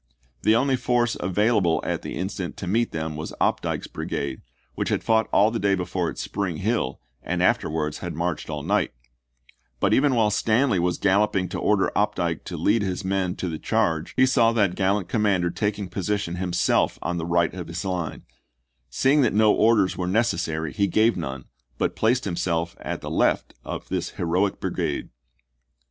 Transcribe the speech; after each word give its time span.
The 0.41 0.55
only 0.55 0.77
force 0.77 1.15
available 1.19 1.79
at 1.85 2.01
the 2.01 2.15
instant 2.15 2.57
to 2.57 2.65
meet 2.65 2.91
them 2.91 3.15
was 3.15 3.35
Opdycke's 3.39 3.85
brigade, 3.85 4.41
which 4.73 4.89
had 4.89 5.03
fought 5.03 5.29
all 5.31 5.51
the 5.51 5.59
day 5.59 5.75
before 5.75 6.09
at 6.09 6.17
Spring 6.17 6.57
Hill 6.57 6.99
and 7.21 7.43
afterwards 7.43 7.99
had 7.99 8.15
marched 8.15 8.49
all 8.49 8.63
night; 8.63 8.93
but 9.79 9.93
even 9.93 10.15
while 10.15 10.31
Stanley 10.31 10.79
was 10.79 10.97
galloping 10.97 11.47
to 11.49 11.59
order 11.59 11.91
Opdycke 11.95 12.43
to 12.45 12.57
lead 12.57 12.81
his 12.81 13.05
men 13.05 13.35
to 13.35 13.47
the 13.47 13.59
charge 13.59 14.15
he 14.17 14.25
saw 14.25 14.51
that 14.53 14.73
gallant 14.73 15.07
commander 15.07 15.51
taking 15.51 15.87
position 15.87 16.37
him 16.37 16.51
self 16.51 16.97
on 17.03 17.17
the 17.17 17.25
right 17.27 17.53
of 17.53 17.67
his 17.67 17.85
line; 17.85 18.23
seeing 18.89 19.21
that 19.21 19.35
no 19.35 19.53
orders 19.53 19.97
were 19.99 20.07
necessary 20.07 20.73
he 20.73 20.87
gave 20.87 21.15
none, 21.15 21.45
but 21.77 21.95
placed 21.95 22.25
himself 22.25 22.75
at 22.79 23.01
the 23.01 23.11
left 23.11 23.53
of 23.63 23.87
this 23.89 24.09
heroic 24.09 24.59
brigade. 24.59 25.09